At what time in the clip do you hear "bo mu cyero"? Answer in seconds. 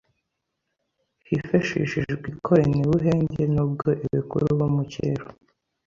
4.59-5.25